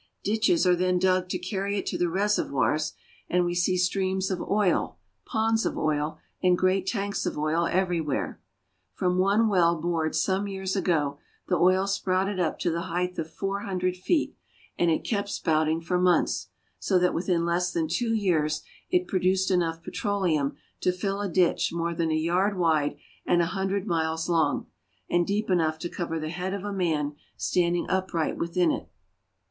Ditches 0.23 0.65
are 0.65 0.75
then 0.75 0.97
dug 0.97 1.29
to 1.29 1.37
carry 1.37 1.77
it 1.77 1.85
to 1.85 1.95
the 1.99 2.09
reservoirs, 2.09 2.93
and 3.29 3.45
we 3.45 3.53
see 3.53 3.77
streams 3.77 4.31
of 4.31 4.41
oil, 4.41 4.97
ponds 5.27 5.63
of 5.63 5.77
oil, 5.77 6.17
and 6.41 6.57
great 6.57 6.87
tanks 6.87 7.27
of 7.27 7.37
oil 7.37 7.67
everywhere. 7.67 8.41
From 8.95 9.19
one 9.19 9.47
well 9.47 9.79
bored 9.79 10.15
some 10.15 10.47
years 10.47 10.75
ago, 10.75 11.19
the 11.49 11.55
oil 11.59 11.85
spouted 11.85 12.39
up 12.39 12.57
to 12.61 12.71
the 12.71 12.81
height 12.89 13.15
of 13.19 13.29
four 13.31 13.59
hundred 13.59 13.95
feet, 13.95 14.35
and 14.75 14.89
it 14.89 15.03
kept 15.03 15.29
spouting 15.29 15.81
for 15.81 15.99
months; 15.99 16.47
so 16.79 16.97
that 16.97 17.13
within 17.13 17.45
less 17.45 17.71
than 17.71 17.87
two 17.87 18.11
years 18.15 18.63
it 18.89 19.07
produced 19.07 19.51
enough 19.51 19.83
petroleum 19.83 20.55
360 20.81 20.87
RUSSIA. 20.87 20.97
to 20.97 20.99
fill 20.99 21.21
a 21.21 21.29
ditch 21.31 21.71
more 21.71 21.93
than 21.93 22.09
a 22.09 22.15
yard 22.15 22.57
wide 22.57 22.97
and 23.27 23.39
a 23.39 23.45
hundred 23.53 23.85
miles 23.85 24.27
long, 24.27 24.65
and 25.07 25.27
deep 25.27 25.47
enough 25.51 25.77
to 25.77 25.89
cover 25.89 26.19
the 26.19 26.29
head 26.29 26.55
of 26.55 26.63
a 26.65 26.73
man 26.73 27.13
stand 27.37 27.75
ing 27.75 27.85
upright 27.87 28.35
within 28.35 28.71
it. 28.71 28.89